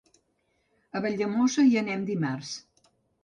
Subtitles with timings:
[0.99, 2.55] A Valldemossa hi anem dimarts.